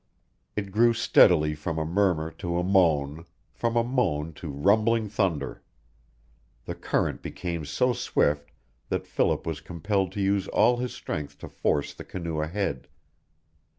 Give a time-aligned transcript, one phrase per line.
[0.55, 5.61] It grew steadily from a murmur to a moan, from a moan to rumbling thunder.
[6.65, 8.49] The current became so swift
[8.89, 12.87] that Philip was compelled to use all his strength to force the canoe ahead.